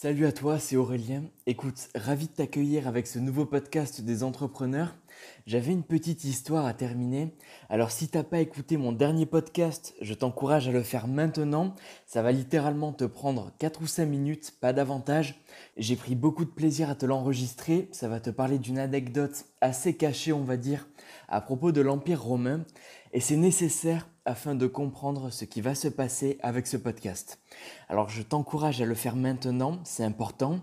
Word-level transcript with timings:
Salut 0.00 0.26
à 0.26 0.32
toi, 0.32 0.60
c'est 0.60 0.76
Aurélien. 0.76 1.24
Écoute, 1.46 1.88
ravi 1.96 2.28
de 2.28 2.32
t'accueillir 2.32 2.86
avec 2.86 3.08
ce 3.08 3.18
nouveau 3.18 3.46
podcast 3.46 4.00
des 4.00 4.22
entrepreneurs. 4.22 4.94
J'avais 5.44 5.72
une 5.72 5.82
petite 5.82 6.22
histoire 6.22 6.66
à 6.66 6.72
terminer. 6.72 7.34
Alors 7.68 7.90
si 7.90 8.06
t'as 8.06 8.22
pas 8.22 8.38
écouté 8.38 8.76
mon 8.76 8.92
dernier 8.92 9.26
podcast, 9.26 9.96
je 10.00 10.14
t'encourage 10.14 10.68
à 10.68 10.70
le 10.70 10.84
faire 10.84 11.08
maintenant. 11.08 11.74
Ça 12.06 12.22
va 12.22 12.30
littéralement 12.30 12.92
te 12.92 13.02
prendre 13.02 13.50
4 13.58 13.82
ou 13.82 13.88
5 13.88 14.06
minutes, 14.06 14.54
pas 14.60 14.72
davantage. 14.72 15.42
J'ai 15.76 15.96
pris 15.96 16.14
beaucoup 16.14 16.44
de 16.44 16.50
plaisir 16.50 16.90
à 16.90 16.94
te 16.94 17.04
l'enregistrer. 17.04 17.88
Ça 17.90 18.06
va 18.06 18.20
te 18.20 18.30
parler 18.30 18.60
d'une 18.60 18.78
anecdote 18.78 19.46
assez 19.60 19.96
cachée, 19.96 20.32
on 20.32 20.44
va 20.44 20.56
dire, 20.56 20.86
à 21.26 21.40
propos 21.40 21.72
de 21.72 21.80
l'Empire 21.80 22.22
romain. 22.22 22.64
Et 23.12 23.18
c'est 23.18 23.36
nécessaire 23.36 24.08
afin 24.28 24.54
de 24.54 24.66
comprendre 24.66 25.30
ce 25.30 25.46
qui 25.46 25.62
va 25.62 25.74
se 25.74 25.88
passer 25.88 26.38
avec 26.42 26.66
ce 26.66 26.76
podcast. 26.76 27.40
Alors 27.88 28.10
je 28.10 28.22
t'encourage 28.22 28.82
à 28.82 28.84
le 28.84 28.94
faire 28.94 29.16
maintenant, 29.16 29.78
c'est 29.84 30.04
important. 30.04 30.60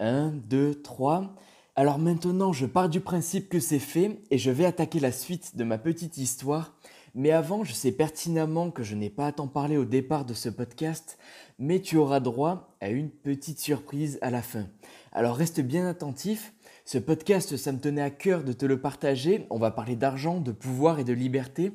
1, 0.00 0.30
2, 0.48 0.80
3. 0.80 1.34
Alors 1.76 1.98
maintenant, 1.98 2.54
je 2.54 2.64
pars 2.64 2.88
du 2.88 3.00
principe 3.00 3.50
que 3.50 3.60
c'est 3.60 3.78
fait 3.78 4.22
et 4.30 4.38
je 4.38 4.50
vais 4.50 4.64
attaquer 4.64 4.98
la 4.98 5.12
suite 5.12 5.56
de 5.56 5.64
ma 5.64 5.76
petite 5.76 6.16
histoire. 6.16 6.74
Mais 7.14 7.32
avant, 7.32 7.64
je 7.64 7.74
sais 7.74 7.92
pertinemment 7.92 8.70
que 8.70 8.82
je 8.82 8.94
n'ai 8.94 9.10
pas 9.10 9.26
à 9.26 9.32
t'en 9.32 9.46
parler 9.46 9.76
au 9.76 9.84
départ 9.84 10.24
de 10.24 10.32
ce 10.32 10.48
podcast, 10.48 11.18
mais 11.58 11.80
tu 11.80 11.98
auras 11.98 12.20
droit 12.20 12.74
à 12.80 12.88
une 12.88 13.10
petite 13.10 13.60
surprise 13.60 14.18
à 14.22 14.30
la 14.30 14.40
fin. 14.40 14.68
Alors 15.12 15.36
reste 15.36 15.60
bien 15.60 15.86
attentif. 15.86 16.54
Ce 16.86 16.96
podcast, 16.96 17.58
ça 17.58 17.72
me 17.72 17.78
tenait 17.78 18.00
à 18.00 18.10
cœur 18.10 18.42
de 18.42 18.54
te 18.54 18.64
le 18.64 18.80
partager. 18.80 19.46
On 19.50 19.58
va 19.58 19.70
parler 19.70 19.96
d'argent, 19.96 20.40
de 20.40 20.50
pouvoir 20.50 20.98
et 20.98 21.04
de 21.04 21.12
liberté. 21.12 21.72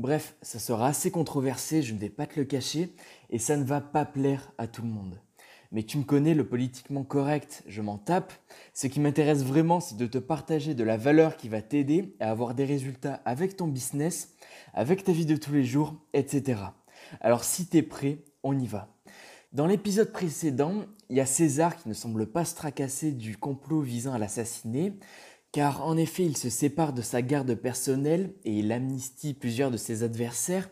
Bref, 0.00 0.34
ça 0.40 0.58
sera 0.58 0.88
assez 0.88 1.10
controversé, 1.10 1.82
je 1.82 1.92
ne 1.92 1.98
vais 1.98 2.08
pas 2.08 2.26
te 2.26 2.40
le 2.40 2.46
cacher, 2.46 2.94
et 3.28 3.38
ça 3.38 3.58
ne 3.58 3.64
va 3.64 3.82
pas 3.82 4.06
plaire 4.06 4.50
à 4.56 4.66
tout 4.66 4.80
le 4.82 4.88
monde 4.88 5.20
mais 5.72 5.84
tu 5.84 5.98
me 5.98 6.04
connais, 6.04 6.34
le 6.34 6.46
politiquement 6.46 7.04
correct, 7.04 7.62
je 7.66 7.80
m'en 7.80 7.96
tape. 7.96 8.32
Ce 8.74 8.88
qui 8.88 8.98
m'intéresse 8.98 9.44
vraiment, 9.44 9.78
c'est 9.80 9.96
de 9.96 10.06
te 10.06 10.18
partager 10.18 10.74
de 10.74 10.82
la 10.82 10.96
valeur 10.96 11.36
qui 11.36 11.48
va 11.48 11.62
t'aider 11.62 12.16
à 12.18 12.30
avoir 12.30 12.54
des 12.54 12.64
résultats 12.64 13.20
avec 13.24 13.56
ton 13.56 13.68
business, 13.68 14.34
avec 14.74 15.04
ta 15.04 15.12
vie 15.12 15.26
de 15.26 15.36
tous 15.36 15.52
les 15.52 15.64
jours, 15.64 15.94
etc. 16.12 16.60
Alors 17.20 17.44
si 17.44 17.66
tu 17.66 17.76
es 17.76 17.82
prêt, 17.82 18.18
on 18.42 18.58
y 18.58 18.66
va. 18.66 18.88
Dans 19.52 19.66
l'épisode 19.66 20.12
précédent, 20.12 20.84
il 21.08 21.16
y 21.16 21.20
a 21.20 21.26
César 21.26 21.76
qui 21.76 21.88
ne 21.88 21.94
semble 21.94 22.26
pas 22.26 22.44
se 22.44 22.54
tracasser 22.54 23.12
du 23.12 23.36
complot 23.36 23.80
visant 23.80 24.12
à 24.12 24.18
l'assassiner, 24.18 24.94
car 25.52 25.84
en 25.84 25.96
effet 25.96 26.24
il 26.24 26.36
se 26.36 26.48
sépare 26.48 26.92
de 26.92 27.02
sa 27.02 27.22
garde 27.22 27.54
personnelle 27.54 28.32
et 28.44 28.58
il 28.58 28.72
amnistie 28.72 29.34
plusieurs 29.34 29.70
de 29.70 29.76
ses 29.76 30.02
adversaires, 30.02 30.70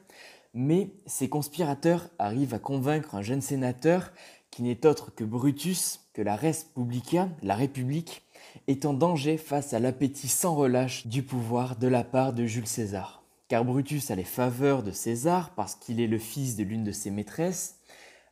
mais 0.55 0.91
ces 1.07 1.29
conspirateurs 1.29 2.09
arrivent 2.19 2.55
à 2.55 2.59
convaincre 2.59 3.15
un 3.15 3.23
jeune 3.23 3.41
sénateur 3.41 4.13
qui 4.51 4.63
n'est 4.63 4.87
autre 4.87 5.15
que 5.15 5.25
Brutus, 5.25 6.01
que 6.13 6.23
la 6.23 6.37
res 6.37 6.65
publica, 6.75 7.29
la 7.43 7.55
République, 7.55 8.23
est 8.67 8.87
en 8.87 8.95
danger 8.95 9.37
face 9.37 9.73
à 9.73 9.79
l'appétit 9.79 10.29
sans 10.29 10.55
relâche 10.55 11.07
du 11.07 11.23
pouvoir 11.23 11.77
de 11.77 11.89
la 11.89 12.05
part 12.05 12.33
de 12.33 12.47
Jules 12.47 12.67
César. 12.67 13.23
Car 13.49 13.65
Brutus 13.65 14.11
a 14.11 14.15
les 14.15 14.25
faveurs 14.25 14.83
de 14.83 14.91
César 14.91 15.55
parce 15.55 15.75
qu'il 15.75 16.01
est 16.01 16.07
le 16.07 16.19
fils 16.19 16.57
de 16.57 16.65
l'une 16.65 16.85
de 16.85 16.93
ses 16.93 17.11
maîtresses, 17.11 17.78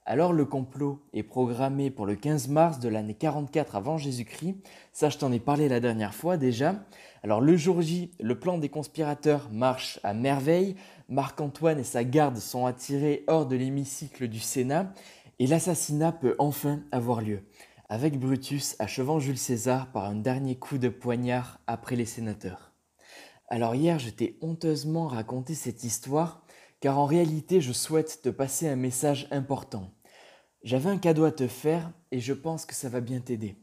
alors 0.07 0.33
le 0.33 0.45
complot 0.45 1.03
est 1.13 1.25
programmé 1.25 1.91
pour 1.91 2.07
le 2.07 2.15
15 2.15 2.47
mars 2.47 2.79
de 2.79 2.89
l'année 2.89 3.15
44 3.15 3.75
avant 3.75 3.99
Jésus-Christ. 3.99 4.57
Ça, 4.93 5.09
je 5.09 5.19
t'en 5.19 5.33
ai 5.33 5.41
parlé 5.41 5.69
la 5.69 5.81
dernière 5.81 6.15
fois 6.15 6.37
déjà. 6.37 6.77
Alors 7.25 7.41
le 7.41 7.57
jour 7.57 7.83
J, 7.83 8.13
le 8.21 8.39
plan 8.39 8.57
des 8.57 8.69
conspirateurs 8.69 9.51
marche 9.51 9.99
à 10.05 10.15
merveille. 10.15 10.77
Marc-Antoine 11.09 11.81
et 11.81 11.85
sa 11.85 12.05
garde 12.05 12.37
sont 12.37 12.67
attirés 12.67 13.25
hors 13.27 13.47
de 13.47 13.57
l'hémicycle 13.57 14.29
du 14.29 14.39
Sénat 14.39 14.93
et 15.41 15.49
l'assassinat 15.49 16.13
peut 16.13 16.37
enfin 16.39 16.83
avoir 16.93 17.21
lieu, 17.21 17.43
avec 17.89 18.19
Brutus 18.19 18.77
achevant 18.79 19.19
Jules 19.19 19.37
César 19.37 19.91
par 19.91 20.05
un 20.05 20.15
dernier 20.15 20.55
coup 20.55 20.79
de 20.79 20.89
poignard 20.89 21.59
après 21.67 21.97
les 21.97 22.07
sénateurs. 22.07 22.73
Alors 23.49 23.75
hier, 23.75 23.99
je 23.99 24.11
t'ai 24.11 24.39
honteusement 24.41 25.09
raconté 25.09 25.55
cette 25.55 25.85
histoire, 25.85 26.46
car 26.81 26.99
en 26.99 27.07
réalité, 27.07 27.61
je 27.61 27.73
souhaite 27.73 28.21
te 28.23 28.29
passer 28.29 28.69
un 28.69 28.77
message 28.77 29.29
important. 29.31 29.91
J'avais 30.63 30.91
un 30.91 30.99
cadeau 30.99 31.25
à 31.25 31.33
te 31.33 31.47
faire 31.47 31.93
et 32.11 32.21
je 32.21 32.33
pense 32.33 32.67
que 32.67 32.75
ça 32.75 32.89
va 32.89 33.01
bien 33.01 33.21
t'aider. 33.21 33.57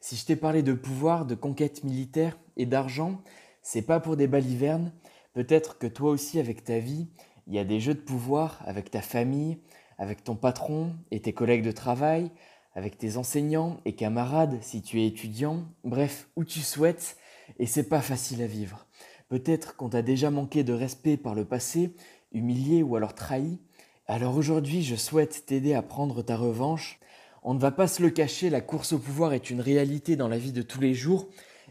Si 0.00 0.16
je 0.16 0.24
t'ai 0.24 0.36
parlé 0.36 0.62
de 0.62 0.72
pouvoir, 0.72 1.26
de 1.26 1.34
conquête 1.34 1.84
militaire 1.84 2.38
et 2.56 2.66
d'argent, 2.66 3.20
c'est 3.62 3.82
pas 3.82 4.00
pour 4.00 4.16
des 4.16 4.26
balivernes. 4.26 4.92
Peut-être 5.32 5.78
que 5.78 5.86
toi 5.86 6.10
aussi, 6.10 6.38
avec 6.38 6.64
ta 6.64 6.78
vie, 6.78 7.08
il 7.46 7.54
y 7.54 7.58
a 7.58 7.64
des 7.64 7.80
jeux 7.80 7.94
de 7.94 8.00
pouvoir 8.00 8.62
avec 8.66 8.90
ta 8.90 9.02
famille, 9.02 9.58
avec 9.98 10.22
ton 10.22 10.36
patron 10.36 10.94
et 11.10 11.20
tes 11.20 11.32
collègues 11.32 11.64
de 11.64 11.72
travail, 11.72 12.30
avec 12.74 12.98
tes 12.98 13.16
enseignants 13.16 13.80
et 13.84 13.94
camarades 13.94 14.58
si 14.62 14.82
tu 14.82 15.00
es 15.00 15.06
étudiant, 15.06 15.64
bref, 15.84 16.28
où 16.36 16.44
tu 16.44 16.60
souhaites, 16.60 17.16
et 17.58 17.66
c'est 17.66 17.88
pas 17.88 18.00
facile 18.00 18.42
à 18.42 18.46
vivre. 18.46 18.86
Peut-être 19.28 19.76
qu'on 19.76 19.88
t'a 19.88 20.02
déjà 20.02 20.30
manqué 20.30 20.62
de 20.62 20.72
respect 20.72 21.16
par 21.16 21.34
le 21.34 21.44
passé, 21.44 21.94
humilié 22.32 22.82
ou 22.82 22.96
alors 22.96 23.14
trahi. 23.14 23.58
Alors 24.06 24.36
aujourd'hui, 24.36 24.82
je 24.82 24.96
souhaite 24.96 25.44
t'aider 25.46 25.74
à 25.74 25.82
prendre 25.82 26.22
ta 26.22 26.36
revanche. 26.36 26.98
On 27.42 27.54
ne 27.54 27.60
va 27.60 27.70
pas 27.70 27.86
se 27.86 28.02
le 28.02 28.10
cacher, 28.10 28.50
la 28.50 28.60
course 28.60 28.92
au 28.92 28.98
pouvoir 28.98 29.32
est 29.32 29.50
une 29.50 29.60
réalité 29.60 30.16
dans 30.16 30.28
la 30.28 30.38
vie 30.38 30.52
de 30.52 30.62
tous 30.62 30.80
les 30.80 30.94
jours, 30.94 31.28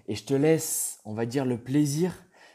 et 0.07 0.15
je 0.15 0.23
te 0.23 0.33
laisse, 0.33 0.99
on 1.03 1.13
va 1.13 1.25
dire, 1.25 1.45
le 1.45 1.57
plaisir 1.57 2.13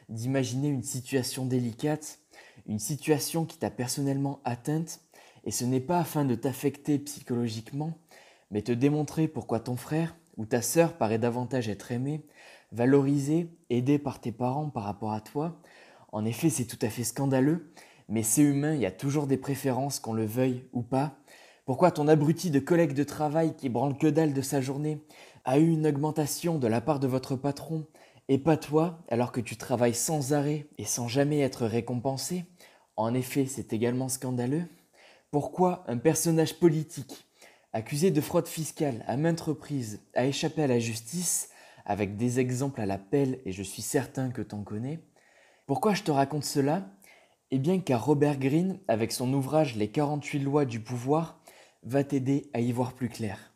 d'imaginer 0.09 0.69
une 0.69 0.83
situation 0.83 1.45
délicate, 1.45 2.21
une 2.67 2.79
situation 2.79 3.45
qui 3.45 3.59
t'a 3.59 3.71
personnellement 3.71 4.41
atteinte, 4.45 5.01
et 5.45 5.51
ce 5.51 5.65
n'est 5.65 5.81
pas 5.81 5.99
afin 5.99 6.25
de 6.25 6.35
t'affecter 6.35 6.99
psychologiquement, 6.99 7.99
mais 8.51 8.63
te 8.63 8.73
démontrer 8.73 9.29
pourquoi 9.29 9.61
ton 9.61 9.77
frère 9.77 10.17
ou 10.37 10.47
ta 10.47 10.63
sœur 10.63 10.97
paraît 10.97 11.19
davantage 11.19 11.69
être 11.69 11.93
aimé, 11.93 12.25
valorisé, 12.71 13.51
aidé 13.71 13.99
par 13.99 14.21
tes 14.21 14.33
parents 14.33 14.71
par 14.71 14.85
rapport 14.85 15.13
à 15.13 15.21
toi. 15.21 15.61
En 16.13 16.25
effet, 16.25 16.51
c'est 16.51 16.67
tout 16.67 16.79
à 16.83 16.89
fait 16.89 17.05
scandaleux, 17.05 17.73
mais 18.09 18.23
c'est 18.23 18.43
humain, 18.43 18.75
il 18.75 18.81
y 18.81 18.87
a 18.87 18.91
toujours 18.91 19.27
des 19.27 19.37
préférences, 19.37 20.01
qu'on 20.01 20.13
le 20.13 20.27
veuille 20.27 20.65
ou 20.73 20.83
pas. 20.83 21.17
Pourquoi 21.65 21.91
ton 21.91 22.09
abruti 22.09 22.51
de 22.51 22.59
collègue 22.59 22.95
de 22.95 23.05
travail 23.05 23.55
qui 23.57 23.69
branle 23.69 23.97
que 23.97 24.09
dalle 24.09 24.33
de 24.33 24.43
sa 24.43 24.61
journée 24.61 25.01
a 25.45 25.59
eu 25.59 25.69
une 25.69 25.87
augmentation 25.87 26.59
de 26.59 26.67
la 26.67 26.81
part 26.81 27.01
de 27.01 27.07
votre 27.07 27.37
patron 27.37 27.87
et 28.29 28.39
pas 28.39 28.57
toi 28.57 28.99
alors 29.09 29.33
que 29.33 29.41
tu 29.41 29.57
travailles 29.57 29.95
sans 29.95 30.33
arrêt 30.33 30.67
et 30.79 30.85
sans 30.85 31.09
jamais 31.09 31.41
être 31.41 31.67
récompensé? 31.67 32.45
En 32.97 33.15
effet, 33.15 33.47
c'est 33.47 33.73
également 33.73 34.09
scandaleux. 34.09 34.65
Pourquoi 35.31 35.85
un 35.87 35.97
personnage 35.97 36.59
politique 36.59 37.27
accusé 37.73 38.11
de 38.11 38.21
fraude 38.21 38.49
fiscale 38.49 39.05
à 39.07 39.17
maintes 39.17 39.41
reprises 39.41 40.01
a 40.15 40.27
échappé 40.27 40.63
à 40.63 40.67
la 40.67 40.79
justice 40.79 41.49
avec 41.87 42.17
des 42.17 42.39
exemples 42.39 42.81
à 42.81 42.87
la 42.87 42.99
pelle 42.99 43.41
et 43.45 43.53
je 43.53 43.63
suis 43.63 43.83
certain 43.83 44.31
que 44.31 44.43
t'en 44.43 44.63
connais? 44.63 45.01
Pourquoi 45.67 45.95
je 45.95 46.03
te 46.03 46.11
raconte 46.11 46.45
cela? 46.45 46.85
Eh 47.55 47.59
bien 47.59 47.81
car 47.81 48.07
Robert 48.07 48.39
Greene, 48.39 48.79
avec 48.89 49.13
son 49.13 49.31
ouvrage 49.35 49.77
Les 49.77 49.89
48 49.89 50.39
lois 50.39 50.65
du 50.65 50.81
pouvoir, 50.81 51.39
va 51.83 52.03
t'aider 52.03 52.49
à 52.55 52.61
y 52.61 52.73
voir 52.73 52.95
plus 52.95 53.11
clair. 53.11 53.53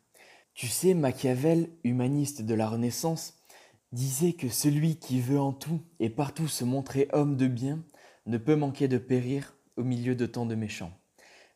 Tu 0.53 0.67
sais, 0.67 0.93
Machiavel, 0.93 1.71
humaniste 1.83 2.43
de 2.43 2.53
la 2.53 2.69
Renaissance, 2.69 3.39
disait 3.91 4.33
que 4.33 4.49
celui 4.49 4.97
qui 4.97 5.19
veut 5.19 5.39
en 5.39 5.51
tout 5.51 5.81
et 5.99 6.11
partout 6.11 6.47
se 6.47 6.63
montrer 6.63 7.09
homme 7.11 7.37
de 7.37 7.47
bien 7.47 7.83
ne 8.27 8.37
peut 8.37 8.55
manquer 8.55 8.87
de 8.87 8.99
périr 8.99 9.57
au 9.77 9.83
milieu 9.83 10.13
de 10.13 10.27
tant 10.27 10.45
de 10.45 10.53
méchants. 10.53 10.91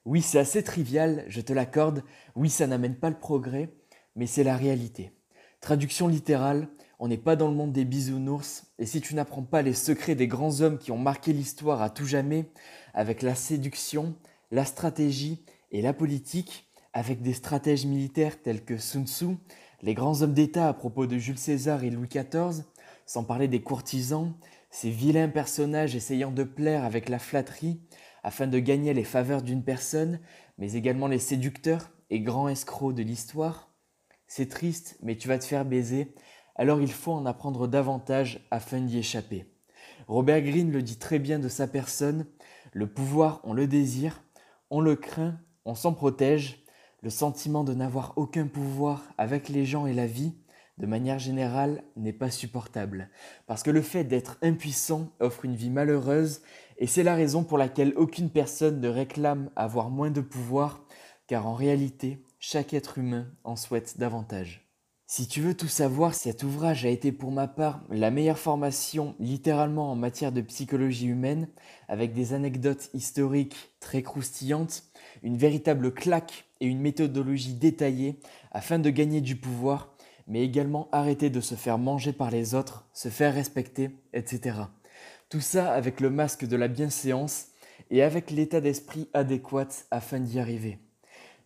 Oui, 0.06 0.24
c'est 0.24 0.40
assez 0.40 0.64
trivial, 0.64 1.26
je 1.28 1.42
te 1.42 1.54
l'accorde, 1.54 2.04
oui, 2.36 2.50
ça 2.50 2.66
n'amène 2.66 2.96
pas 2.96 3.12
le 3.12 3.20
progrès, 3.20 3.72
mais 4.16 4.26
c'est 4.26 4.44
la 4.44 4.58
réalité. 4.58 5.12
Traduction 5.60 6.08
littérale, 6.08 6.70
on 7.04 7.08
n'est 7.08 7.18
pas 7.18 7.36
dans 7.36 7.48
le 7.48 7.56
monde 7.56 7.74
des 7.74 7.84
bisounours, 7.84 8.68
et 8.78 8.86
si 8.86 9.02
tu 9.02 9.16
n'apprends 9.16 9.42
pas 9.42 9.64
les 9.64 9.74
secrets 9.74 10.14
des 10.14 10.28
grands 10.28 10.62
hommes 10.62 10.78
qui 10.78 10.92
ont 10.92 11.00
marqué 11.00 11.34
l'histoire 11.34 11.82
à 11.82 11.90
tout 11.90 12.06
jamais, 12.06 12.46
avec 12.94 13.24
la 13.24 13.34
séduction, 13.34 14.14
la 14.52 14.66
stratégie 14.66 15.44
et 15.72 15.82
la 15.82 15.94
politique, 15.94 16.70
avec 16.94 17.24
des 17.24 17.34
stratèges 17.34 17.88
militaires 17.88 18.40
tels 18.40 18.64
que 18.64 18.78
Sun 18.78 19.08
Tzu, 19.08 19.38
les 19.82 19.96
grands 19.96 20.22
hommes 20.22 20.36
d'État 20.36 20.68
à 20.68 20.74
propos 20.76 21.08
de 21.08 21.18
Jules 21.18 21.40
César 21.40 21.84
et 21.84 21.90
Louis 21.90 22.08
XIV, 22.08 22.66
sans 23.08 23.24
parler 23.24 23.48
des 23.48 23.64
courtisans, 23.64 24.36
ces 24.70 24.92
vilains 24.92 25.28
personnages 25.28 25.96
essayant 25.96 26.30
de 26.30 26.44
plaire 26.44 26.86
avec 26.86 27.10
la 27.10 27.18
flatterie, 27.18 27.82
afin 28.22 28.46
de 28.46 28.60
gagner 28.60 28.94
les 28.94 29.06
faveurs 29.06 29.42
d'une 29.42 29.64
personne, 29.64 30.20
mais 30.60 30.74
également 30.74 31.08
les 31.08 31.18
séducteurs 31.18 31.90
et 32.12 32.20
grands 32.20 32.48
escrocs 32.48 32.94
de 32.94 33.02
l'histoire. 33.02 33.74
C'est 34.28 34.50
triste, 34.50 35.00
mais 35.02 35.18
tu 35.18 35.28
vas 35.28 35.40
te 35.40 35.46
faire 35.46 35.66
baiser, 35.66 36.14
alors 36.56 36.82
il 36.82 36.92
faut 36.92 37.14
en 37.14 37.26
apprendre 37.26 37.68
davantage 37.68 38.46
afin 38.52 38.82
d'y 38.82 38.98
échapper. 38.98 39.46
Robert 40.08 40.42
Greene 40.42 40.72
le 40.72 40.82
dit 40.82 40.98
très 40.98 41.20
bien 41.20 41.40
de 41.40 41.48
sa 41.48 41.68
personne, 41.68 42.26
le 42.74 42.88
pouvoir 42.88 43.42
on 43.44 43.54
le 43.54 43.68
désire, 43.68 44.24
on 44.70 44.82
le 44.82 44.96
craint, 44.96 45.40
on 45.66 45.76
s'en 45.76 45.94
protège, 45.94 46.64
le 47.02 47.10
sentiment 47.10 47.64
de 47.64 47.74
n'avoir 47.74 48.14
aucun 48.16 48.48
pouvoir 48.48 49.04
avec 49.18 49.50
les 49.50 49.66
gens 49.66 49.88
et 49.88 49.94
la 49.94 50.08
vie, 50.08 50.36
de 50.78 50.86
manière 50.88 51.20
générale, 51.20 51.84
n'est 51.96 52.14
pas 52.14 52.32
supportable, 52.32 53.10
parce 53.46 53.64
que 53.64 53.72
le 53.72 53.82
fait 53.82 54.04
d'être 54.04 54.38
impuissant 54.42 55.10
offre 55.20 55.46
une 55.46 55.56
vie 55.56 55.70
malheureuse 55.70 56.42
et 56.78 56.88
c'est 56.88 57.04
la 57.04 57.16
raison 57.16 57.44
pour 57.44 57.58
laquelle 57.58 57.94
aucune 57.96 58.30
personne 58.30 58.80
ne 58.80 58.88
réclame 58.88 59.52
avoir 59.56 59.90
moins 59.90 60.10
de 60.10 60.22
pouvoir, 60.22 60.84
car 61.28 61.46
en 61.46 61.54
réalité, 61.54 62.26
chaque 62.40 62.74
être 62.74 62.98
humain 62.98 63.28
en 63.44 63.56
souhaite 63.56 64.00
davantage. 64.00 64.71
Si 65.14 65.28
tu 65.28 65.42
veux 65.42 65.56
tout 65.56 65.68
savoir, 65.68 66.16
cet 66.16 66.42
ouvrage 66.42 66.86
a 66.86 66.90
été 66.90 67.12
pour 67.12 67.34
ma 67.34 67.46
part 67.46 67.82
la 67.90 68.12
meilleure 68.12 68.40
formation 68.40 69.14
littéralement 69.20 69.92
en 69.92 69.96
matière 69.98 70.32
de 70.32 70.40
psychologie 70.40 71.08
humaine, 71.08 71.50
avec 71.90 72.14
des 72.14 72.32
anecdotes 72.32 72.90
historiques 72.94 73.74
très 73.82 74.04
croustillantes, 74.04 74.86
une 75.22 75.36
véritable 75.36 75.94
claque 75.94 76.46
et 76.62 76.66
une 76.66 76.80
méthodologie 76.80 77.56
détaillée 77.56 78.22
afin 78.54 78.80
de 78.80 78.90
gagner 78.90 79.20
du 79.20 79.36
pouvoir, 79.36 79.94
mais 80.28 80.46
également 80.46 80.88
arrêter 80.94 81.30
de 81.30 81.42
se 81.42 81.56
faire 81.56 81.78
manger 81.78 82.14
par 82.14 82.32
les 82.32 82.56
autres, 82.56 82.88
se 82.94 83.10
faire 83.10 83.34
respecter, 83.34 83.90
etc. 84.14 84.60
Tout 85.28 85.42
ça 85.42 85.74
avec 85.74 86.00
le 86.00 86.10
masque 86.10 86.46
de 86.46 86.56
la 86.56 86.70
bienséance 86.70 87.48
et 87.90 88.02
avec 88.02 88.32
l'état 88.32 88.62
d'esprit 88.62 89.10
adéquat 89.14 89.68
afin 89.92 90.22
d'y 90.22 90.40
arriver. 90.40 90.80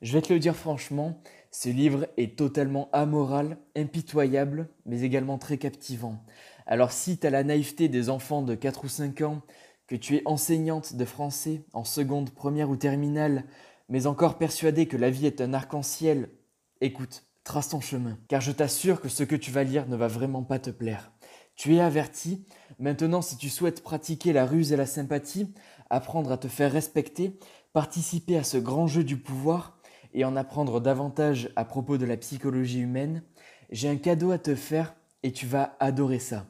Je 0.04 0.14
vais 0.14 0.22
te 0.22 0.32
le 0.32 0.38
dire 0.38 0.56
franchement, 0.56 1.20
ce 1.58 1.70
livre 1.70 2.08
est 2.18 2.38
totalement 2.38 2.90
amoral, 2.92 3.58
impitoyable, 3.78 4.68
mais 4.86 5.04
également 5.04 5.38
très 5.38 5.58
captivant. 5.58 6.22
Alors 6.66 6.92
si 6.92 7.18
tu 7.18 7.26
as 7.26 7.30
la 7.30 7.46
naïveté 7.46 7.88
des 7.88 8.10
enfants 8.10 8.42
de 8.42 8.56
4 8.56 8.84
ou 8.84 8.90
5 8.90 9.22
ans, 9.22 9.42
que 9.88 9.96
tu 9.96 10.18
es 10.18 10.22
enseignante 10.26 10.98
de 10.98 11.06
français 11.06 11.64
en 11.72 11.86
seconde, 11.86 12.32
première 12.32 12.70
ou 12.70 12.76
terminale, 12.76 13.46
mais 13.88 14.06
encore 14.06 14.38
persuadé 14.38 14.86
que 14.86 14.98
la 14.98 15.10
vie 15.10 15.28
est 15.28 15.40
un 15.40 15.54
arc-en-ciel, 15.54 16.30
écoute, 16.82 17.24
trace 17.46 17.70
ton 17.70 17.80
chemin, 17.80 18.20
car 18.28 18.42
je 18.42 18.52
t'assure 18.52 19.00
que 19.00 19.08
ce 19.08 19.24
que 19.24 19.38
tu 19.38 19.50
vas 19.50 19.64
lire 19.64 19.88
ne 19.88 19.96
va 19.96 20.10
vraiment 20.10 20.44
pas 20.44 20.60
te 20.60 20.72
plaire. 20.72 21.14
Tu 21.56 21.76
es 21.76 21.80
averti, 21.80 22.46
maintenant 22.80 23.22
si 23.22 23.38
tu 23.38 23.48
souhaites 23.48 23.82
pratiquer 23.82 24.34
la 24.34 24.46
ruse 24.46 24.74
et 24.74 24.78
la 24.78 24.86
sympathie, 24.86 25.54
apprendre 25.90 26.34
à 26.34 26.38
te 26.38 26.50
faire 26.50 26.74
respecter, 26.74 27.40
participer 27.72 28.36
à 28.36 28.44
ce 28.44 28.58
grand 28.58 28.88
jeu 28.88 29.06
du 29.06 29.16
pouvoir, 29.16 29.75
et 30.16 30.26
en 30.26 30.36
apprendre 30.36 30.80
davantage 30.80 31.50
à 31.56 31.66
propos 31.66 31.98
de 31.98 32.06
la 32.06 32.18
psychologie 32.18 32.80
humaine, 32.80 33.22
j'ai 33.70 33.90
un 33.90 33.98
cadeau 33.98 34.32
à 34.32 34.40
te 34.40 34.56
faire 34.56 34.96
et 35.22 35.32
tu 35.32 35.46
vas 35.46 35.76
adorer 35.80 36.20
ça. 36.20 36.48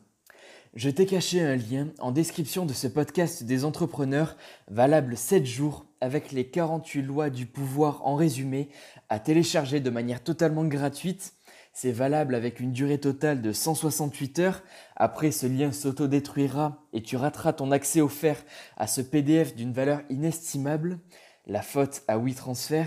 Je 0.76 0.90
t'ai 0.90 1.06
caché 1.06 1.42
un 1.42 1.56
lien 1.56 1.88
en 2.00 2.12
description 2.12 2.66
de 2.66 2.74
ce 2.74 2.88
podcast 2.88 3.44
des 3.44 3.66
entrepreneurs 3.66 4.38
valable 4.70 5.18
7 5.18 5.46
jours 5.46 5.86
avec 6.00 6.32
les 6.32 6.48
48 6.50 7.02
lois 7.02 7.30
du 7.30 7.46
pouvoir 7.46 8.06
en 8.06 8.16
résumé 8.16 8.70
à 9.10 9.20
télécharger 9.20 9.80
de 9.80 9.90
manière 9.90 10.22
totalement 10.22 10.66
gratuite. 10.66 11.34
C'est 11.74 11.92
valable 11.92 12.36
avec 12.36 12.60
une 12.60 12.72
durée 12.72 13.00
totale 13.00 13.42
de 13.42 13.52
168 13.52 14.40
heures. 14.40 14.64
Après, 14.96 15.32
ce 15.32 15.48
lien 15.48 15.72
s'autodétruira 15.72 16.84
et 16.94 17.02
tu 17.02 17.16
rateras 17.16 17.54
ton 17.54 17.72
accès 17.72 18.02
offert 18.02 18.44
à 18.78 18.86
ce 18.88 19.02
PDF 19.02 19.56
d'une 19.56 19.74
valeur 19.74 20.02
inestimable. 20.10 21.00
La 21.48 21.62
faute 21.62 22.04
à 22.08 22.18
WeTransfer. 22.18 22.86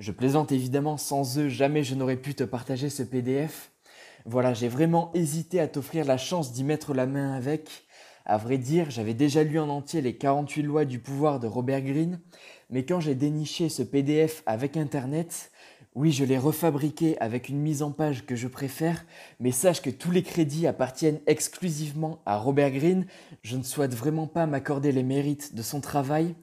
Je 0.00 0.10
plaisante 0.10 0.50
évidemment, 0.50 0.96
sans 0.96 1.38
eux, 1.38 1.48
jamais 1.48 1.84
je 1.84 1.94
n'aurais 1.94 2.16
pu 2.16 2.34
te 2.34 2.42
partager 2.42 2.90
ce 2.90 3.04
PDF. 3.04 3.70
Voilà, 4.24 4.52
j'ai 4.52 4.68
vraiment 4.68 5.12
hésité 5.14 5.60
à 5.60 5.68
t'offrir 5.68 6.04
la 6.04 6.18
chance 6.18 6.52
d'y 6.52 6.64
mettre 6.64 6.94
la 6.94 7.06
main 7.06 7.32
avec. 7.34 7.84
À 8.24 8.36
vrai 8.36 8.58
dire, 8.58 8.90
j'avais 8.90 9.14
déjà 9.14 9.44
lu 9.44 9.58
en 9.58 9.68
entier 9.68 10.00
les 10.00 10.16
48 10.16 10.62
lois 10.62 10.84
du 10.84 10.98
pouvoir 10.98 11.38
de 11.38 11.46
Robert 11.46 11.82
Greene, 11.82 12.20
mais 12.70 12.84
quand 12.84 12.98
j'ai 12.98 13.14
déniché 13.14 13.68
ce 13.68 13.82
PDF 13.82 14.42
avec 14.46 14.76
Internet, 14.76 15.52
oui, 15.94 16.10
je 16.10 16.24
l'ai 16.24 16.38
refabriqué 16.38 17.16
avec 17.20 17.48
une 17.48 17.60
mise 17.60 17.82
en 17.82 17.92
page 17.92 18.26
que 18.26 18.34
je 18.34 18.48
préfère, 18.48 19.04
mais 19.38 19.52
sache 19.52 19.80
que 19.80 19.90
tous 19.90 20.10
les 20.10 20.24
crédits 20.24 20.66
appartiennent 20.66 21.20
exclusivement 21.28 22.18
à 22.26 22.36
Robert 22.36 22.72
Greene. 22.72 23.06
Je 23.42 23.56
ne 23.56 23.62
souhaite 23.62 23.94
vraiment 23.94 24.26
pas 24.26 24.46
m'accorder 24.46 24.90
les 24.90 25.04
mérites 25.04 25.54
de 25.54 25.62
son 25.62 25.80
travail. 25.80 26.34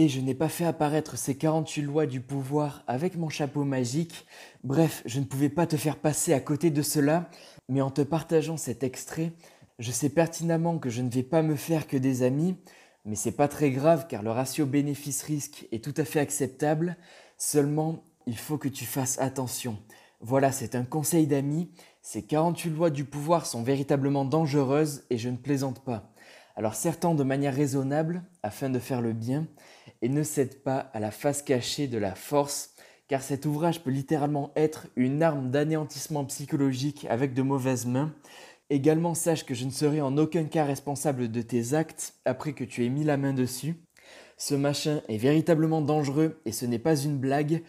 Et 0.00 0.08
je 0.08 0.22
n'ai 0.22 0.34
pas 0.34 0.48
fait 0.48 0.64
apparaître 0.64 1.18
ces 1.18 1.36
48 1.36 1.82
lois 1.82 2.06
du 2.06 2.22
pouvoir 2.22 2.84
avec 2.86 3.18
mon 3.18 3.28
chapeau 3.28 3.64
magique. 3.64 4.24
Bref, 4.64 5.02
je 5.04 5.20
ne 5.20 5.26
pouvais 5.26 5.50
pas 5.50 5.66
te 5.66 5.76
faire 5.76 5.98
passer 5.98 6.32
à 6.32 6.40
côté 6.40 6.70
de 6.70 6.80
cela, 6.80 7.28
mais 7.68 7.82
en 7.82 7.90
te 7.90 8.00
partageant 8.00 8.56
cet 8.56 8.82
extrait, 8.82 9.34
je 9.78 9.92
sais 9.92 10.08
pertinemment 10.08 10.78
que 10.78 10.88
je 10.88 11.02
ne 11.02 11.10
vais 11.10 11.22
pas 11.22 11.42
me 11.42 11.54
faire 11.54 11.86
que 11.86 11.98
des 11.98 12.22
amis, 12.22 12.56
mais 13.04 13.14
c'est 13.14 13.30
pas 13.30 13.46
très 13.46 13.72
grave 13.72 14.06
car 14.08 14.22
le 14.22 14.30
ratio 14.30 14.64
bénéfice-risque 14.64 15.68
est 15.70 15.84
tout 15.84 15.92
à 15.98 16.06
fait 16.06 16.20
acceptable. 16.20 16.96
Seulement, 17.36 18.02
il 18.26 18.38
faut 18.38 18.56
que 18.56 18.68
tu 18.68 18.86
fasses 18.86 19.18
attention. 19.18 19.76
Voilà, 20.22 20.50
c'est 20.50 20.76
un 20.76 20.84
conseil 20.84 21.26
d'amis. 21.26 21.72
Ces 22.00 22.22
48 22.22 22.70
lois 22.70 22.88
du 22.88 23.04
pouvoir 23.04 23.44
sont 23.44 23.62
véritablement 23.62 24.24
dangereuses 24.24 25.04
et 25.10 25.18
je 25.18 25.28
ne 25.28 25.36
plaisante 25.36 25.84
pas. 25.84 26.09
Alors 26.60 26.74
certains 26.74 27.14
de 27.14 27.24
manière 27.24 27.54
raisonnable 27.54 28.22
afin 28.42 28.68
de 28.68 28.78
faire 28.78 29.00
le 29.00 29.14
bien 29.14 29.46
et 30.02 30.10
ne 30.10 30.22
cède 30.22 30.62
pas 30.62 30.90
à 30.92 31.00
la 31.00 31.10
face 31.10 31.40
cachée 31.40 31.88
de 31.88 31.96
la 31.96 32.14
force 32.14 32.74
car 33.08 33.22
cet 33.22 33.46
ouvrage 33.46 33.82
peut 33.82 33.90
littéralement 33.90 34.52
être 34.56 34.88
une 34.94 35.22
arme 35.22 35.50
d'anéantissement 35.50 36.22
psychologique 36.26 37.06
avec 37.08 37.32
de 37.32 37.40
mauvaises 37.40 37.86
mains. 37.86 38.14
Également 38.68 39.14
sache 39.14 39.46
que 39.46 39.54
je 39.54 39.64
ne 39.64 39.70
serai 39.70 40.02
en 40.02 40.18
aucun 40.18 40.44
cas 40.44 40.66
responsable 40.66 41.30
de 41.30 41.40
tes 41.40 41.72
actes 41.72 42.16
après 42.26 42.52
que 42.52 42.64
tu 42.64 42.84
aies 42.84 42.90
mis 42.90 43.04
la 43.04 43.16
main 43.16 43.32
dessus. 43.32 43.76
Ce 44.36 44.54
machin 44.54 45.00
est 45.08 45.16
véritablement 45.16 45.80
dangereux 45.80 46.42
et 46.44 46.52
ce 46.52 46.66
n'est 46.66 46.78
pas 46.78 46.94
une 46.94 47.16
blague. 47.16 47.62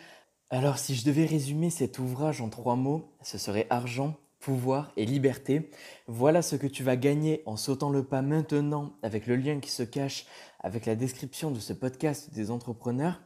Alors 0.50 0.78
si 0.78 0.96
je 0.96 1.06
devais 1.06 1.26
résumer 1.26 1.70
cet 1.70 1.98
ouvrage 1.98 2.42
en 2.42 2.50
trois 2.50 2.76
mots, 2.76 3.16
ce 3.22 3.38
serait 3.38 3.68
argent, 3.70 4.18
pouvoir 4.42 4.92
et 4.98 5.06
liberté. 5.06 5.72
Voilà 6.08 6.42
ce 6.42 6.58
que 6.58 6.68
tu 6.68 6.84
vas 6.84 6.98
gagner 6.98 7.44
en 7.46 7.56
sautant 7.56 7.90
le 7.90 8.04
pas 8.04 8.22
maintenant 8.22 8.94
avec 9.04 9.28
le 9.28 9.38
lien 9.38 9.60
qui 9.60 9.72
se 9.72 9.84
cache 9.84 10.26
avec 10.60 10.86
la 10.86 10.96
description 10.96 11.52
de 11.52 11.60
ce 11.60 11.72
podcast 11.72 12.34
des 12.34 12.52
entrepreneurs. 12.52 13.22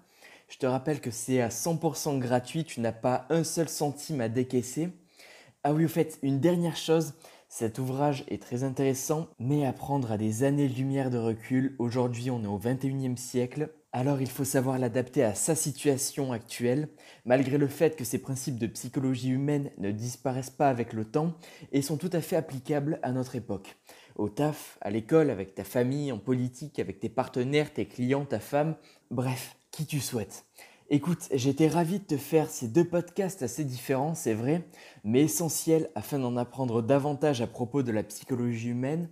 Je 0.47 0.57
te 0.57 0.65
rappelle 0.67 1.01
que 1.01 1.11
c'est 1.11 1.41
à 1.41 1.49
100% 1.49 2.19
gratuit, 2.19 2.65
tu 2.65 2.81
n'as 2.81 2.91
pas 2.91 3.25
un 3.29 3.43
seul 3.43 3.67
centime 3.67 4.21
à 4.21 4.29
décaisser. 4.29 4.89
Ah 5.63 5.73
oui, 5.73 5.85
au 5.85 5.89
fait, 5.89 6.19
une 6.21 6.39
dernière 6.39 6.77
chose, 6.77 7.13
cet 7.49 7.79
ouvrage 7.79 8.25
est 8.27 8.41
très 8.41 8.63
intéressant, 8.63 9.27
mais 9.39 9.65
à 9.65 9.73
prendre 9.73 10.11
à 10.11 10.17
des 10.17 10.43
années-lumière 10.43 11.09
de 11.09 11.17
recul. 11.17 11.75
Aujourd'hui, 11.79 12.29
on 12.29 12.43
est 12.43 12.47
au 12.47 12.59
21e 12.59 13.17
siècle 13.17 13.69
alors 13.95 14.19
il 14.19 14.29
faut 14.29 14.43
savoir 14.43 14.77
l'adapter 14.77 15.23
à 15.23 15.35
sa 15.35 15.55
situation 15.55 16.33
actuelle, 16.33 16.89
malgré 17.23 17.57
le 17.57 17.69
fait 17.69 17.95
que 17.95 18.03
ces 18.03 18.17
principes 18.17 18.59
de 18.59 18.67
psychologie 18.67 19.29
humaine 19.29 19.71
ne 19.77 19.89
disparaissent 19.91 20.49
pas 20.49 20.67
avec 20.67 20.91
le 20.91 21.05
temps 21.05 21.33
et 21.71 21.81
sont 21.81 21.95
tout 21.95 22.09
à 22.11 22.19
fait 22.19 22.35
applicables 22.35 22.99
à 23.03 23.13
notre 23.13 23.37
époque. 23.37 23.77
Au 24.17 24.27
taf, 24.27 24.77
à 24.81 24.89
l'école, 24.89 25.29
avec 25.29 25.55
ta 25.55 25.63
famille, 25.63 26.11
en 26.11 26.17
politique, 26.17 26.77
avec 26.79 26.99
tes 26.99 27.07
partenaires, 27.07 27.71
tes 27.71 27.85
clients, 27.85 28.25
ta 28.25 28.41
femme, 28.41 28.75
bref, 29.11 29.55
qui 29.71 29.85
tu 29.85 30.01
souhaites. 30.01 30.43
Écoute, 30.89 31.29
j'étais 31.33 31.69
ravi 31.69 31.99
de 31.99 32.03
te 32.03 32.17
faire 32.17 32.49
ces 32.49 32.67
deux 32.67 32.83
podcasts 32.83 33.43
assez 33.43 33.63
différents, 33.63 34.13
c'est 34.13 34.33
vrai, 34.33 34.67
mais 35.05 35.21
essentiels 35.21 35.89
afin 35.95 36.19
d'en 36.19 36.35
apprendre 36.35 36.81
davantage 36.81 37.39
à 37.39 37.47
propos 37.47 37.81
de 37.81 37.93
la 37.93 38.03
psychologie 38.03 38.71
humaine, 38.71 39.07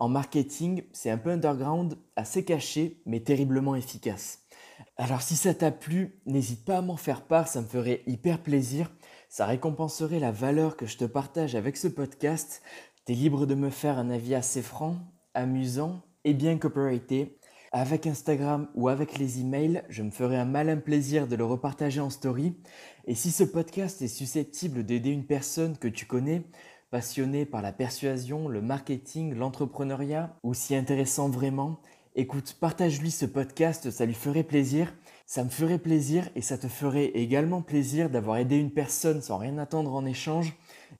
en 0.00 0.08
marketing, 0.08 0.82
c'est 0.92 1.10
un 1.10 1.18
peu 1.18 1.30
underground, 1.30 1.96
assez 2.16 2.42
caché, 2.44 3.02
mais 3.04 3.20
terriblement 3.20 3.76
efficace. 3.76 4.40
Alors 4.96 5.20
si 5.20 5.36
ça 5.36 5.52
t'a 5.52 5.70
plu, 5.70 6.20
n'hésite 6.24 6.64
pas 6.64 6.78
à 6.78 6.82
m'en 6.82 6.96
faire 6.96 7.26
part, 7.26 7.48
ça 7.48 7.60
me 7.60 7.66
ferait 7.66 8.02
hyper 8.06 8.42
plaisir. 8.42 8.90
Ça 9.28 9.44
récompenserait 9.44 10.18
la 10.18 10.32
valeur 10.32 10.78
que 10.78 10.86
je 10.86 10.96
te 10.96 11.04
partage 11.04 11.54
avec 11.54 11.76
ce 11.76 11.86
podcast. 11.86 12.62
T'es 13.04 13.12
libre 13.12 13.44
de 13.44 13.54
me 13.54 13.68
faire 13.68 13.98
un 13.98 14.08
avis 14.08 14.34
assez 14.34 14.62
franc, 14.62 14.96
amusant 15.34 16.02
et 16.24 16.32
bien 16.32 16.56
copyrighté. 16.56 17.38
Avec 17.70 18.06
Instagram 18.06 18.68
ou 18.74 18.88
avec 18.88 19.18
les 19.18 19.40
emails, 19.40 19.84
je 19.90 20.02
me 20.02 20.10
ferai 20.10 20.38
un 20.38 20.46
malin 20.46 20.78
plaisir 20.78 21.28
de 21.28 21.36
le 21.36 21.44
repartager 21.44 22.00
en 22.00 22.10
story. 22.10 22.56
Et 23.04 23.14
si 23.14 23.30
ce 23.30 23.44
podcast 23.44 24.00
est 24.00 24.08
susceptible 24.08 24.82
d'aider 24.82 25.10
une 25.10 25.26
personne 25.26 25.76
que 25.76 25.88
tu 25.88 26.06
connais, 26.06 26.42
passionné 26.90 27.46
par 27.46 27.62
la 27.62 27.72
persuasion, 27.72 28.48
le 28.48 28.60
marketing, 28.60 29.34
l'entrepreneuriat, 29.34 30.36
ou 30.42 30.54
si 30.54 30.74
intéressant 30.74 31.28
vraiment, 31.28 31.80
écoute, 32.16 32.56
partage-lui 32.60 33.10
ce 33.10 33.26
podcast, 33.26 33.90
ça 33.90 34.06
lui 34.06 34.14
ferait 34.14 34.42
plaisir. 34.42 34.92
Ça 35.26 35.44
me 35.44 35.48
ferait 35.48 35.78
plaisir 35.78 36.28
et 36.34 36.42
ça 36.42 36.58
te 36.58 36.66
ferait 36.66 37.12
également 37.14 37.62
plaisir 37.62 38.10
d'avoir 38.10 38.38
aidé 38.38 38.56
une 38.56 38.72
personne 38.72 39.22
sans 39.22 39.38
rien 39.38 39.58
attendre 39.58 39.94
en 39.94 40.04
échange. 40.04 40.56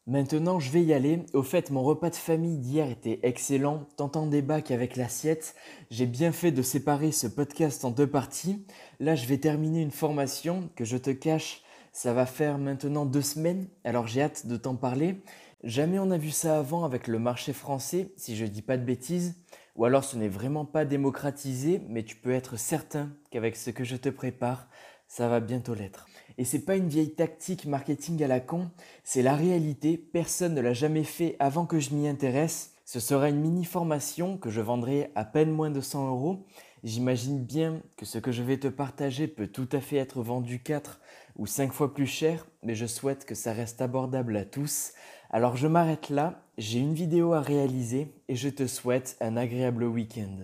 Maintenant, 0.06 0.61
je 0.61 0.70
vais 0.70 0.85
y 0.85 0.92
aller. 0.92 1.25
Au 1.35 1.42
fait, 1.42 1.73
mon 1.73 1.82
repas 1.82 2.11
de 2.11 2.14
famille 2.14 2.59
d'hier 2.59 2.88
était 2.88 3.18
excellent, 3.25 3.88
tant 3.97 4.12
en 4.14 4.26
débat 4.26 4.61
qu'avec 4.61 4.94
l'assiette. 4.94 5.56
J'ai 5.90 6.06
bien 6.06 6.30
fait 6.30 6.52
de 6.52 6.62
séparer 6.62 7.11
ce 7.11 7.26
podcast 7.26 7.85
en 7.85 7.90
deux 7.90 8.06
parties. 8.06 8.64
Là, 9.00 9.16
je 9.16 9.26
vais 9.26 9.38
terminer 9.38 9.82
une 9.82 9.90
formation 9.90 10.70
que 10.76 10.85
je 10.85 10.97
te 10.97 11.11
cache. 11.11 11.64
Ça 11.92 12.12
va 12.12 12.25
faire 12.25 12.59
maintenant 12.59 13.06
deux 13.06 13.23
semaines, 13.23 13.66
alors 13.82 14.06
j'ai 14.06 14.23
hâte 14.23 14.47
de 14.47 14.56
t'en 14.56 14.76
parler. 14.76 15.16
Jamais 15.62 15.98
on 15.98 16.10
a 16.10 16.16
vu 16.16 16.30
ça 16.30 16.58
avant 16.58 16.84
avec 16.84 17.06
le 17.06 17.18
marché 17.18 17.52
français, 17.52 18.12
si 18.16 18.34
je 18.34 18.46
dis 18.46 18.62
pas 18.62 18.78
de 18.78 18.84
bêtises. 18.84 19.34
Ou 19.76 19.84
alors 19.84 20.04
ce 20.04 20.16
n'est 20.16 20.28
vraiment 20.28 20.64
pas 20.64 20.86
démocratisé, 20.86 21.82
mais 21.88 22.02
tu 22.02 22.16
peux 22.16 22.32
être 22.32 22.58
certain 22.58 23.10
qu'avec 23.30 23.56
ce 23.56 23.70
que 23.70 23.84
je 23.84 23.96
te 23.96 24.08
prépare, 24.08 24.68
ça 25.06 25.28
va 25.28 25.40
bientôt 25.40 25.74
l'être. 25.74 26.06
Et 26.38 26.44
c'est 26.44 26.64
pas 26.64 26.76
une 26.76 26.88
vieille 26.88 27.14
tactique 27.14 27.66
marketing 27.66 28.22
à 28.22 28.26
la 28.26 28.40
con, 28.40 28.70
c'est 29.04 29.22
la 29.22 29.36
réalité, 29.36 29.98
personne 29.98 30.54
ne 30.54 30.62
l'a 30.62 30.72
jamais 30.72 31.04
fait 31.04 31.36
avant 31.38 31.66
que 31.66 31.78
je 31.78 31.94
m'y 31.94 32.08
intéresse. 32.08 32.72
Ce 32.86 32.98
sera 32.98 33.28
une 33.28 33.40
mini 33.40 33.64
formation 33.66 34.38
que 34.38 34.50
je 34.50 34.62
vendrai 34.62 35.12
à 35.14 35.26
peine 35.26 35.50
moins 35.50 35.70
de 35.70 35.82
100 35.82 36.08
euros. 36.08 36.46
J'imagine 36.82 37.44
bien 37.44 37.82
que 37.98 38.06
ce 38.06 38.18
que 38.18 38.32
je 38.32 38.42
vais 38.42 38.56
te 38.56 38.68
partager 38.68 39.28
peut 39.28 39.46
tout 39.46 39.68
à 39.72 39.80
fait 39.80 39.96
être 39.96 40.22
vendu 40.22 40.62
4, 40.62 41.00
ou 41.36 41.46
5 41.46 41.72
fois 41.72 41.94
plus 41.94 42.06
cher, 42.06 42.46
mais 42.62 42.74
je 42.74 42.86
souhaite 42.86 43.24
que 43.26 43.34
ça 43.34 43.52
reste 43.52 43.80
abordable 43.80 44.36
à 44.36 44.44
tous. 44.44 44.92
Alors 45.32 45.56
je 45.56 45.68
m'arrête 45.68 46.10
là, 46.10 46.42
j'ai 46.58 46.80
une 46.80 46.94
vidéo 46.94 47.34
à 47.34 47.40
réaliser 47.40 48.12
et 48.26 48.34
je 48.34 48.49
te 48.49 48.66
souhaite 48.66 49.16
un 49.20 49.37
agréable 49.37 49.84
week-end. 49.84 50.38